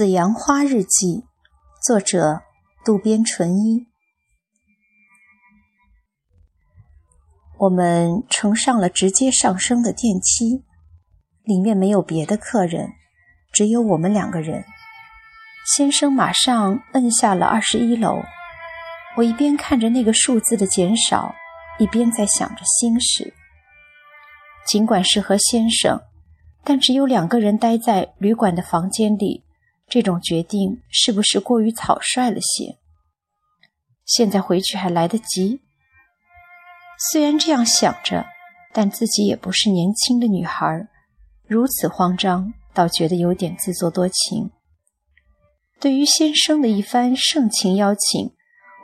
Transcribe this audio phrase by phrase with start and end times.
[0.00, 1.26] 紫阳花日记，
[1.86, 2.40] 作者
[2.86, 3.86] 渡边淳一。
[7.58, 10.64] 我们乘上了直接上升的电梯，
[11.42, 12.94] 里面没有别的客人，
[13.52, 14.64] 只有我们两个人。
[15.76, 18.22] 先生马上摁下了二十一楼。
[19.18, 21.34] 我一边看着那个数字的减少，
[21.78, 23.34] 一边在想着心事。
[24.66, 26.00] 尽管是和先生，
[26.64, 29.44] 但只有两个人待在旅馆的房间里。
[29.90, 32.78] 这种决定是不是过于草率了些？
[34.06, 35.60] 现在回去还来得及。
[37.10, 38.26] 虽然这样想着，
[38.72, 40.86] 但自己也不是年轻的女孩，
[41.46, 44.52] 如此慌张，倒觉得有点自作多情。
[45.80, 48.32] 对于先生的一番盛情邀请，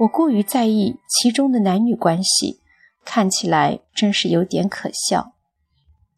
[0.00, 2.60] 我过于在意其中的男女关系，
[3.04, 5.34] 看起来真是有点可笑。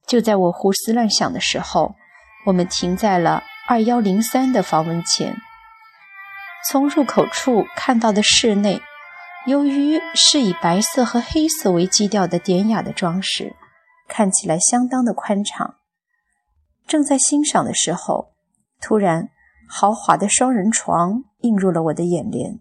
[0.06, 1.94] 就在我胡思乱想的时候，
[2.46, 3.42] 我们停在了。
[3.70, 5.36] 二幺零三的房门前，
[6.66, 8.80] 从入口处看到的室内，
[9.44, 13.54] 由于是以白色和黑色为基调的典雅的装饰，
[14.08, 15.74] 看起来相当的宽敞。
[16.86, 18.32] 正在欣赏的时候，
[18.80, 19.28] 突然
[19.68, 22.60] 豪华的双人床映入了我的眼帘，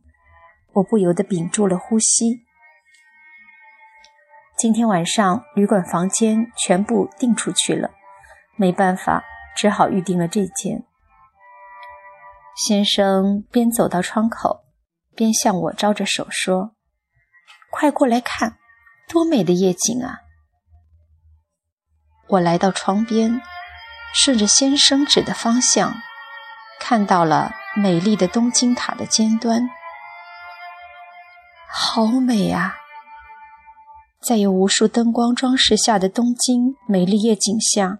[0.73, 2.41] 我不由得屏住了呼吸。
[4.57, 7.91] 今天晚上旅馆房间全部订出去了，
[8.57, 9.23] 没办法，
[9.55, 10.83] 只好预定了这间。
[12.57, 14.65] 先生边走到窗口，
[15.15, 16.71] 边向我招着手说
[17.69, 18.57] ：“快过来看，
[19.07, 20.21] 多美的夜景啊！”
[22.29, 23.39] 我来到窗边，
[24.11, 25.93] 顺着先生指的方向，
[26.79, 29.69] 看到了美丽的东京塔的尖端，
[31.69, 32.75] 好美啊！
[34.19, 37.99] 在有无数灯光装饰下的东京美丽夜景下，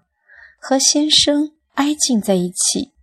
[0.60, 2.97] 和先生挨近在一起。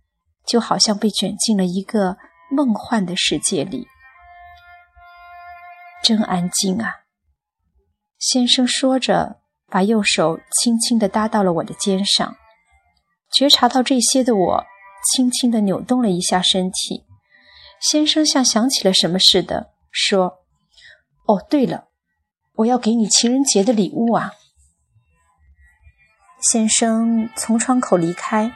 [0.47, 2.17] 就好像被卷进了一个
[2.51, 3.87] 梦幻的世界里，
[6.03, 7.01] 真安静啊！
[8.19, 12.37] 先生说着，把右手轻轻地搭到了我的肩上。
[13.31, 14.65] 觉察到这些的我，
[15.13, 17.05] 轻轻地扭动了一下身体。
[17.81, 20.39] 先生像想起了什么似的说
[21.27, 21.89] ：“哦，对了，
[22.53, 24.31] 我要给你情人节的礼物啊！”
[26.51, 28.53] 先生从窗口离开。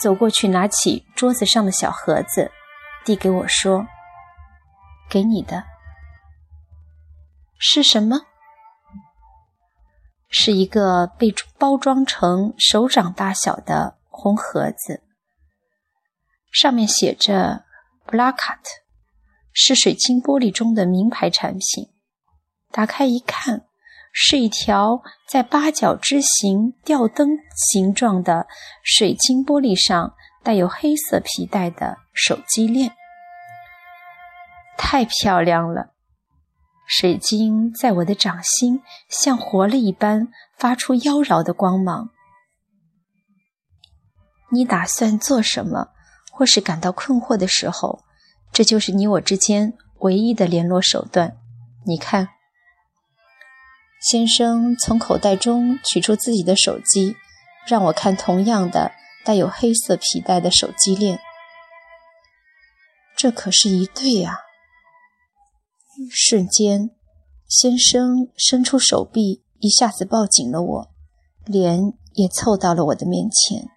[0.00, 2.50] 走过去，拿起桌子上的小盒子，
[3.04, 3.86] 递给我说
[5.10, 5.64] ：“给你的
[7.58, 8.22] 是什么？
[10.30, 15.02] 是一个被包装成手掌大小的红盒子，
[16.50, 17.64] 上面写着
[18.06, 18.64] ‘Blackart’，
[19.52, 21.92] 是水晶玻璃中的名牌产品。
[22.72, 23.66] 打开一看。”
[24.12, 28.48] 是一条在八角之形吊灯形状的
[28.82, 32.92] 水晶玻璃上带有黑色皮带的手机链，
[34.76, 35.92] 太漂亮了！
[36.86, 42.10] 水晶在我的掌心像活了一般，发出妖娆的光芒。
[44.50, 45.90] 你打算做什么？
[46.32, 48.02] 或是感到困惑的时候，
[48.50, 51.36] 这就是你我之间唯一的联络手段。
[51.86, 52.39] 你看。
[54.00, 57.16] 先生从口袋中取出自己的手机，
[57.66, 58.92] 让我看同样的
[59.26, 61.20] 带有黑色皮带的手机链。
[63.14, 64.38] 这可是一对呀！
[66.10, 66.92] 瞬间，
[67.46, 70.90] 先生伸出手臂，一下子抱紧了我，
[71.44, 73.68] 脸也凑到了我的面前。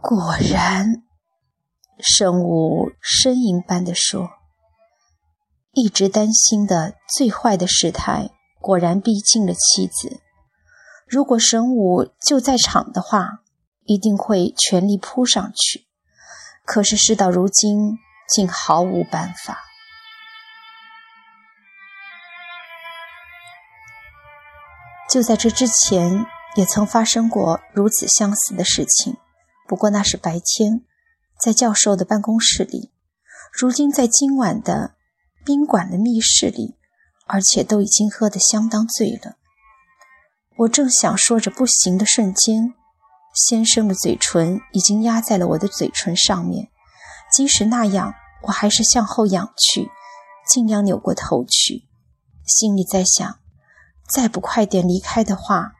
[0.00, 1.04] 果然，
[2.00, 4.41] 生物呻吟般地说。
[5.74, 10.20] 一直担心的最坏的事态果然逼近了妻子。
[11.08, 13.40] 如果神武就在场的话，
[13.84, 15.86] 一定会全力扑上去。
[16.66, 17.98] 可是事到如今，
[18.28, 19.64] 竟毫无办法。
[25.10, 29.16] 就在这之前，也曾发生过如此相似的事情，
[29.66, 30.84] 不过那是白天，
[31.40, 32.92] 在教授的办公室里。
[33.50, 34.96] 如今在今晚的。
[35.44, 36.76] 宾馆的密室里，
[37.26, 39.36] 而且都已经喝得相当醉了。
[40.58, 42.74] 我正想说着不行的瞬间，
[43.34, 46.68] 先生的嘴唇已经压在了我的嘴唇上面。
[47.32, 49.90] 即使那样，我还是向后仰去，
[50.46, 51.88] 尽量扭过头去，
[52.46, 53.38] 心里在想：
[54.06, 55.72] 再不快点离开的话。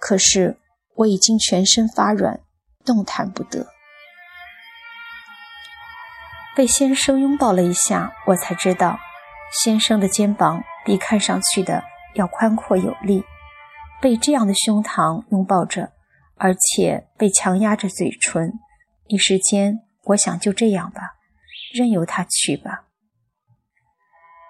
[0.00, 0.58] 可是
[0.96, 2.40] 我已经全身发软，
[2.84, 3.71] 动弹不得。
[6.54, 8.98] 被先生拥抱了一下，我才知道，
[9.64, 11.82] 先生的肩膀比看上去的
[12.14, 13.24] 要宽阔有力，
[14.02, 15.92] 被这样的胸膛拥抱着，
[16.36, 18.52] 而且被强压着嘴唇，
[19.06, 21.14] 一时间，我想就这样吧，
[21.74, 22.84] 任由他去吧。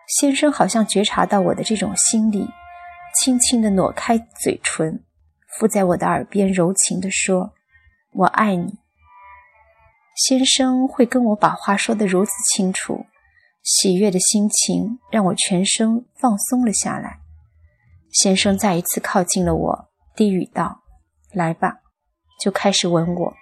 [0.09, 2.49] 先生好像觉察到我的这种心理，
[3.15, 5.05] 轻轻地挪开嘴唇，
[5.57, 7.53] 附在我的耳边柔情地说
[8.13, 8.81] ：“我爱你。”
[10.25, 13.07] 先生会跟我把话说得如此清楚，
[13.65, 17.19] 喜悦的心情让我全身放松了下来。
[18.13, 20.83] 先生再一次靠近了我，低语道
[21.35, 21.79] ：“来吧。”
[22.41, 23.35] 就开始吻我。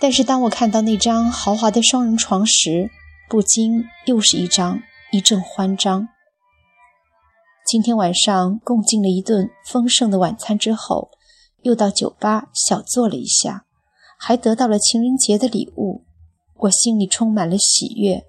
[0.00, 2.90] 但是当我看到那张豪华的双人床时，
[3.28, 4.80] 不禁又是一张。
[5.12, 6.08] 一阵慌张。
[7.66, 11.10] 今天晚上共进了一顿丰盛的晚餐之后，
[11.60, 13.65] 又到酒吧小坐了一下，
[14.18, 16.04] 还得到了情人节的礼物，
[16.54, 18.26] 我心里充满了喜悦。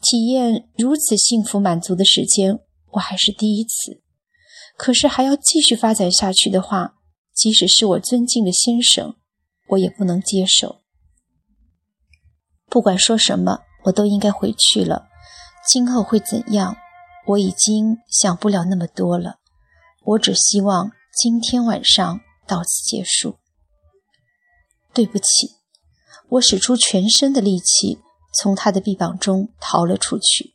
[0.00, 2.60] 体验如此幸福满足的时间，
[2.92, 4.00] 我还是第一次。
[4.76, 6.94] 可是还要继续发展下去的话，
[7.34, 9.16] 即使是我尊敬的先生，
[9.70, 10.82] 我也不能接受。
[12.70, 15.08] 不管说什么，我都应该回去了。
[15.66, 16.76] 今后会怎样？
[17.26, 19.40] 我已经想不了那么多了。
[20.04, 23.36] 我只希望今天晚上到此结束。
[24.92, 25.56] 对不起，
[26.28, 28.00] 我使出全身的力气
[28.34, 30.54] 从他的臂膀中逃了出去。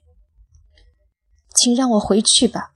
[1.56, 2.72] 请让我回去吧。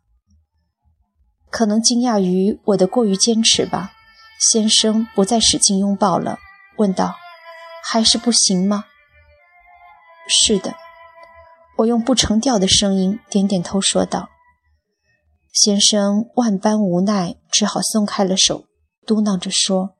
[1.49, 3.93] 可能惊讶于我的过于坚持吧，
[4.39, 6.37] 先生不再使劲拥抱了，
[6.77, 7.15] 问道
[7.83, 8.85] ：“还是不行吗？”
[10.27, 10.75] 是的。
[11.77, 14.29] 我用不成调的声音点点头，说道
[15.53, 18.65] ：“先生万般无奈，只好松开了手，
[19.05, 19.95] 嘟囔着说：‘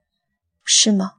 [0.66, 1.14] 是吗？’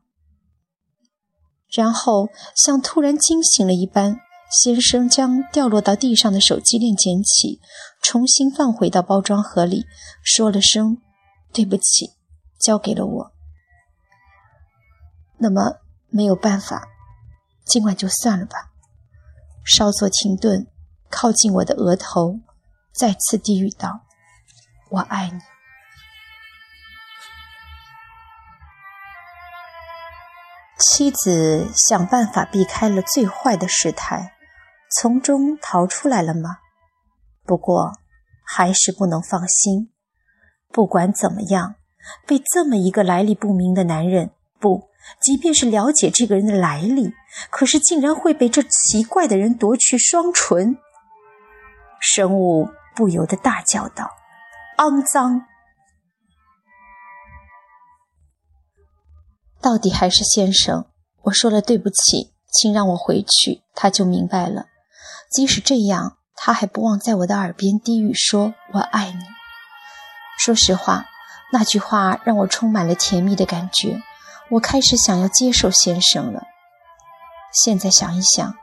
[1.71, 4.21] 然后像突然惊醒了一般，
[4.51, 7.61] 先生将掉落到地上的手机链捡起，
[8.03, 9.85] 重新放回到包装盒里，
[10.23, 10.99] 说了声
[11.53, 12.15] ‘对不起’，
[12.59, 13.33] 交给了我。
[15.37, 15.75] 那么
[16.09, 16.89] 没有办法，
[17.65, 18.71] 今晚就算了吧。”
[19.65, 20.67] 稍作停顿，
[21.11, 22.41] 靠近我的额头，
[22.95, 24.07] 再次低语道
[24.89, 25.39] ：“我爱你。”
[30.79, 34.35] 妻子想办法避开了最坏的事态，
[34.97, 36.59] 从中逃出来了吗？
[37.45, 37.93] 不过，
[38.47, 39.91] 还是不能放心。
[40.71, 41.75] 不管怎么样，
[42.27, 44.31] 被这么一个来历不明的男人
[44.61, 44.89] 不。
[45.23, 47.15] 即便是了解这个人的来历，
[47.51, 50.77] 可是竟然会被这奇怪的人夺去双唇。
[51.99, 54.11] 生物不由得大叫道
[54.77, 55.47] ：“肮脏！”
[59.61, 60.87] 到底还是先生，
[61.23, 64.67] 我说了对不起，请让我回去，他就明白了。
[65.31, 69.19] 即使这样，他还不忘在我的耳边低语说：“我爱你。”
[70.39, 71.07] 说实话，
[71.53, 74.01] 那句话让我充满了甜蜜的感觉。
[74.53, 76.43] 我开始想要接受先生了。
[77.53, 78.55] 现在想一想，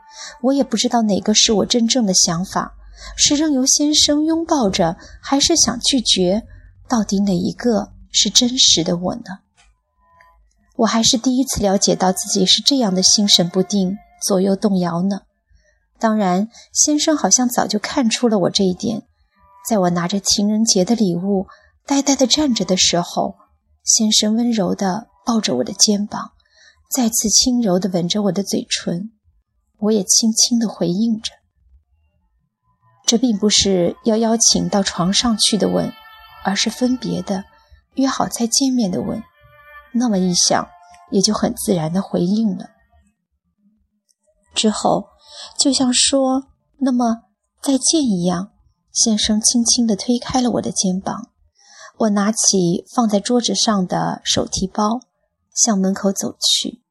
[0.42, 2.74] 我也不知道哪个是我真正的想法：
[3.16, 6.42] 是任由先生拥抱着，还是想拒绝？
[6.88, 9.45] 到底哪一个是真实的我呢？
[10.76, 15.20] 我还是第一次了解到自己是这样的心神不定、左右动摇呢。
[15.98, 19.02] 当然，先生好像早就看出了我这一点。
[19.68, 21.46] 在我拿着情人节的礼物，
[21.86, 23.36] 呆呆地站着的时候，
[23.84, 25.08] 先生温柔地。
[25.26, 26.30] 抱着我的肩膀，
[26.88, 29.10] 再次轻柔地吻着我的嘴唇，
[29.80, 31.32] 我也轻轻地回应着。
[33.04, 35.92] 这并不是要邀请到床上去的吻，
[36.44, 37.42] 而是分别的、
[37.96, 39.20] 约好再见面的吻。
[39.98, 40.68] 那么一想，
[41.10, 42.70] 也就很自然的回应了。
[44.54, 45.08] 之后，
[45.58, 46.48] 就像说
[46.80, 47.24] “那么
[47.60, 48.52] 再见”一样，
[48.92, 51.30] 先生轻轻地推开了我的肩膀。
[51.98, 55.00] 我拿起放在桌子上的手提包。
[55.56, 56.82] 向门口走去，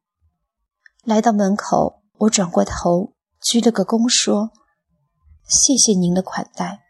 [1.04, 4.50] 来到门口，我转过头，鞠了个躬，说
[5.46, 6.80] ：“谢谢您的款待。”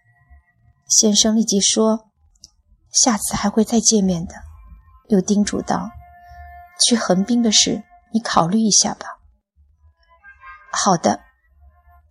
[0.88, 2.08] 先生立即说
[2.90, 4.36] ：“下次还会再见面的。”
[5.10, 5.90] 又叮嘱道
[6.84, 9.06] ：“去横滨的事，你考虑一下吧。”
[10.72, 11.20] 好的，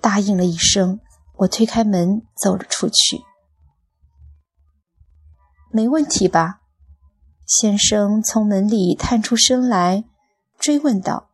[0.02, 1.00] 答应了一声，
[1.38, 3.24] 我推开门走了出去。
[5.72, 6.62] 没问题吧？
[7.46, 10.04] 先生从门里探出身来，
[10.58, 11.30] 追问道：“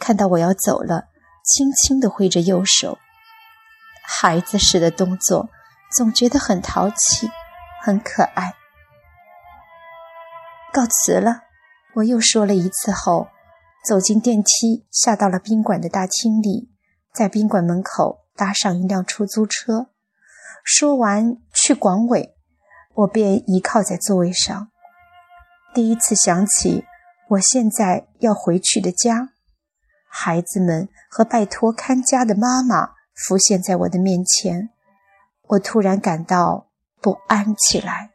[0.00, 1.08] 看到我要走了，
[1.44, 2.98] 轻轻地挥着右手，
[4.02, 5.50] 孩子似的动作，
[5.94, 7.30] 总觉得很淘气，
[7.80, 8.54] 很可爱。”
[10.72, 11.42] 告辞了，
[11.94, 13.28] 我又说了一次后，
[13.84, 16.70] 走进电梯，下到了宾馆的大厅里，
[17.12, 19.88] 在宾馆门口搭上一辆出租车。
[20.64, 22.34] 说完去广尾，
[22.94, 24.68] 我便倚靠在座位上。
[25.74, 26.84] 第一次想起
[27.30, 29.30] 我现在要回去的家，
[30.08, 34.70] 孩子们和拜托看家的妈妈浮现在我的面前，
[35.48, 36.68] 我突然感到
[37.02, 38.11] 不安起来。